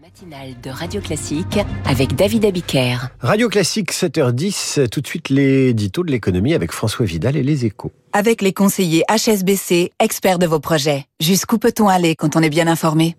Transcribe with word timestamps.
matinale 0.00 0.54
de 0.62 0.68
Radio 0.68 1.00
Classique 1.00 1.58
avec 1.86 2.16
David 2.16 2.44
Abiker. 2.44 2.98
Radio 3.20 3.48
Classique 3.48 3.92
7h10, 3.92 4.88
tout 4.90 5.00
de 5.00 5.06
suite 5.06 5.30
les 5.30 5.70
éditos 5.70 6.04
de 6.04 6.10
l'économie 6.10 6.52
avec 6.52 6.70
François 6.70 7.06
Vidal 7.06 7.34
et 7.34 7.42
les 7.42 7.64
échos. 7.64 7.92
Avec 8.12 8.42
les 8.42 8.52
conseillers 8.52 9.04
HSBC, 9.08 9.92
experts 9.98 10.38
de 10.38 10.46
vos 10.46 10.60
projets. 10.60 11.06
Jusqu'où 11.18 11.56
peut-on 11.56 11.88
aller 11.88 12.14
quand 12.14 12.36
on 12.36 12.42
est 12.42 12.50
bien 12.50 12.66
informé? 12.66 13.16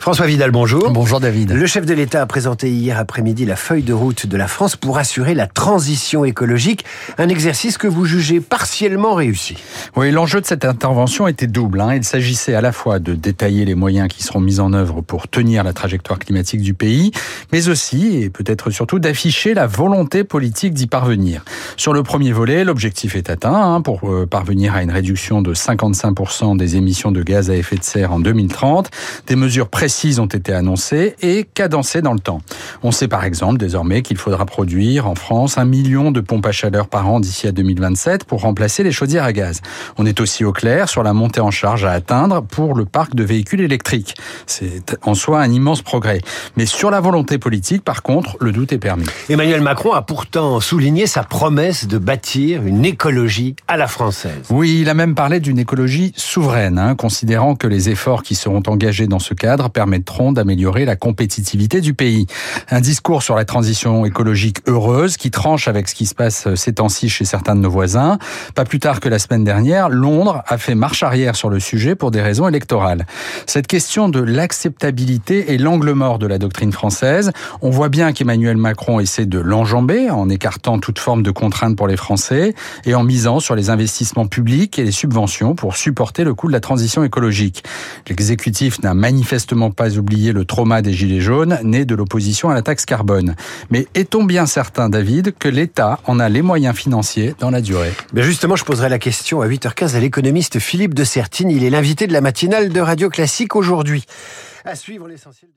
François 0.00 0.24
Vidal, 0.24 0.50
bonjour. 0.50 0.90
Bonjour 0.92 1.20
David. 1.20 1.52
Le 1.52 1.66
chef 1.66 1.84
de 1.84 1.92
l'État 1.92 2.22
a 2.22 2.26
présenté 2.26 2.70
hier 2.70 2.98
après-midi 2.98 3.44
la 3.44 3.54
feuille 3.54 3.82
de 3.82 3.92
route 3.92 4.26
de 4.26 4.36
la 4.38 4.48
France 4.48 4.74
pour 4.74 4.96
assurer 4.96 5.34
la 5.34 5.46
transition 5.46 6.24
écologique, 6.24 6.86
un 7.18 7.28
exercice 7.28 7.76
que 7.76 7.86
vous 7.86 8.06
jugez 8.06 8.40
partiellement 8.40 9.12
réussi. 9.12 9.58
Oui, 9.96 10.10
l'enjeu 10.10 10.40
de 10.40 10.46
cette 10.46 10.64
intervention 10.64 11.28
était 11.28 11.46
double. 11.46 11.82
Hein. 11.82 11.96
Il 11.96 12.04
s'agissait 12.04 12.54
à 12.54 12.62
la 12.62 12.72
fois 12.72 12.98
de 12.98 13.12
détailler 13.12 13.66
les 13.66 13.74
moyens 13.74 14.08
qui 14.08 14.22
seront 14.22 14.40
mis 14.40 14.58
en 14.58 14.72
œuvre 14.72 15.02
pour 15.02 15.28
tenir 15.28 15.64
la 15.64 15.74
trajectoire 15.74 16.18
climatique 16.18 16.62
du 16.62 16.72
pays, 16.72 17.10
mais 17.52 17.68
aussi, 17.68 18.22
et 18.22 18.30
peut-être 18.30 18.70
surtout, 18.70 19.00
d'afficher 19.00 19.52
la 19.52 19.66
volonté 19.66 20.24
politique 20.24 20.72
d'y 20.72 20.86
parvenir. 20.86 21.44
Sur 21.76 21.92
le 21.92 22.02
premier 22.02 22.32
volet, 22.32 22.64
l'objectif 22.64 23.16
est 23.16 23.28
atteint 23.28 23.74
hein, 23.74 23.82
pour 23.82 24.10
euh, 24.10 24.24
parvenir 24.24 24.74
à 24.74 24.82
une 24.82 24.90
réduction 24.90 25.42
de 25.42 25.52
55% 25.52 26.56
des 26.56 26.76
émissions 26.76 27.12
de 27.12 27.22
gaz 27.22 27.50
à 27.50 27.54
effet 27.54 27.76
de 27.76 27.84
serre 27.84 28.14
en 28.14 28.18
2030. 28.18 28.88
Des 29.26 29.36
mesures 29.36 29.68
précises 29.68 29.89
ont 30.18 30.26
été 30.26 30.52
annoncées 30.52 31.16
et 31.20 31.44
cadencées 31.52 32.02
dans 32.02 32.12
le 32.12 32.20
temps. 32.20 32.40
On 32.82 32.92
sait 32.92 33.08
par 33.08 33.24
exemple 33.24 33.58
désormais 33.58 34.02
qu'il 34.02 34.16
faudra 34.16 34.46
produire 34.46 35.08
en 35.08 35.14
France 35.14 35.58
un 35.58 35.64
million 35.64 36.10
de 36.10 36.20
pompes 36.20 36.46
à 36.46 36.52
chaleur 36.52 36.86
par 36.88 37.08
an 37.08 37.20
d'ici 37.20 37.46
à 37.46 37.52
2027 37.52 38.24
pour 38.24 38.42
remplacer 38.42 38.82
les 38.82 38.92
chaudières 38.92 39.24
à 39.24 39.32
gaz. 39.32 39.60
On 39.98 40.06
est 40.06 40.20
aussi 40.20 40.44
au 40.44 40.52
clair 40.52 40.88
sur 40.88 41.02
la 41.02 41.12
montée 41.12 41.40
en 41.40 41.50
charge 41.50 41.84
à 41.84 41.90
atteindre 41.90 42.42
pour 42.42 42.74
le 42.74 42.84
parc 42.84 43.14
de 43.14 43.24
véhicules 43.24 43.60
électriques. 43.60 44.14
C'est 44.46 44.96
en 45.02 45.14
soi 45.14 45.40
un 45.40 45.50
immense 45.50 45.82
progrès. 45.82 46.20
Mais 46.56 46.66
sur 46.66 46.90
la 46.90 47.00
volonté 47.00 47.38
politique, 47.38 47.82
par 47.82 48.02
contre, 48.02 48.36
le 48.40 48.52
doute 48.52 48.72
est 48.72 48.78
permis. 48.78 49.06
Emmanuel 49.28 49.60
Macron 49.60 49.92
a 49.92 50.02
pourtant 50.02 50.60
souligné 50.60 51.06
sa 51.06 51.24
promesse 51.24 51.86
de 51.86 51.98
bâtir 51.98 52.64
une 52.64 52.84
écologie 52.84 53.56
à 53.68 53.76
la 53.76 53.88
française. 53.88 54.46
Oui, 54.50 54.80
il 54.82 54.88
a 54.88 54.94
même 54.94 55.14
parlé 55.14 55.40
d'une 55.40 55.58
écologie 55.58 56.12
souveraine, 56.16 56.78
hein, 56.78 56.94
considérant 56.94 57.54
que 57.56 57.66
les 57.66 57.90
efforts 57.90 58.22
qui 58.22 58.34
seront 58.34 58.62
engagés 58.66 59.06
dans 59.06 59.18
ce 59.18 59.34
cadre 59.34 59.68
permettront 59.80 60.32
d'améliorer 60.32 60.84
la 60.84 60.94
compétitivité 60.94 61.80
du 61.80 61.94
pays. 61.94 62.26
Un 62.70 62.82
discours 62.82 63.22
sur 63.22 63.34
la 63.34 63.46
transition 63.46 64.04
écologique 64.04 64.58
heureuse 64.66 65.16
qui 65.16 65.30
tranche 65.30 65.68
avec 65.68 65.88
ce 65.88 65.94
qui 65.94 66.04
se 66.04 66.14
passe 66.14 66.54
ces 66.54 66.74
temps-ci 66.74 67.08
chez 67.08 67.24
certains 67.24 67.56
de 67.56 67.62
nos 67.62 67.70
voisins. 67.70 68.18
Pas 68.54 68.66
plus 68.66 68.78
tard 68.78 69.00
que 69.00 69.08
la 69.08 69.18
semaine 69.18 69.42
dernière, 69.42 69.88
Londres 69.88 70.42
a 70.46 70.58
fait 70.58 70.74
marche 70.74 71.02
arrière 71.02 71.34
sur 71.34 71.48
le 71.48 71.60
sujet 71.60 71.94
pour 71.94 72.10
des 72.10 72.20
raisons 72.20 72.46
électorales. 72.46 73.06
Cette 73.46 73.68
question 73.68 74.10
de 74.10 74.20
l'acceptabilité 74.20 75.54
est 75.54 75.56
l'angle 75.56 75.92
mort 75.92 76.18
de 76.18 76.26
la 76.26 76.36
doctrine 76.36 76.72
française. 76.72 77.32
On 77.62 77.70
voit 77.70 77.88
bien 77.88 78.12
qu'Emmanuel 78.12 78.58
Macron 78.58 79.00
essaie 79.00 79.24
de 79.24 79.38
l'enjamber 79.38 80.10
en 80.10 80.28
écartant 80.28 80.78
toute 80.78 80.98
forme 80.98 81.22
de 81.22 81.30
contrainte 81.30 81.74
pour 81.74 81.88
les 81.88 81.96
Français 81.96 82.54
et 82.84 82.94
en 82.94 83.02
misant 83.02 83.40
sur 83.40 83.54
les 83.54 83.70
investissements 83.70 84.26
publics 84.26 84.78
et 84.78 84.84
les 84.84 84.92
subventions 84.92 85.54
pour 85.54 85.74
supporter 85.76 86.22
le 86.24 86.34
coût 86.34 86.48
de 86.48 86.52
la 86.52 86.60
transition 86.60 87.02
écologique. 87.02 87.64
L'exécutif 88.10 88.82
n'a 88.82 88.92
manifestement 88.92 89.69
pas 89.70 89.96
oublié 89.98 90.32
le 90.32 90.44
trauma 90.44 90.82
des 90.82 90.92
Gilets 90.92 91.20
jaunes, 91.20 91.58
né 91.62 91.84
de 91.84 91.94
l'opposition 91.94 92.50
à 92.50 92.54
la 92.54 92.62
taxe 92.62 92.84
carbone. 92.84 93.34
Mais 93.70 93.86
est-on 93.94 94.24
bien 94.24 94.46
certain, 94.46 94.88
David, 94.88 95.34
que 95.38 95.48
l'État 95.48 96.00
en 96.06 96.18
a 96.18 96.28
les 96.28 96.42
moyens 96.42 96.76
financiers 96.76 97.34
dans 97.38 97.50
la 97.50 97.60
durée? 97.60 97.92
Ben 98.12 98.22
Justement, 98.22 98.56
je 98.56 98.64
poserai 98.64 98.88
la 98.88 98.98
question 98.98 99.40
à 99.40 99.48
8h15 99.48 99.96
à 99.96 100.00
l'économiste 100.00 100.58
Philippe 100.58 100.94
de 100.94 101.04
Sertine. 101.04 101.50
Il 101.50 101.64
est 101.64 101.70
l'invité 101.70 102.06
de 102.06 102.12
la 102.12 102.20
matinale 102.20 102.70
de 102.70 102.80
Radio 102.80 103.10
Classique 103.10 103.56
aujourd'hui. 103.56 104.04
À 104.64 104.74
suivre 104.74 105.08
l'essentiel. 105.08 105.50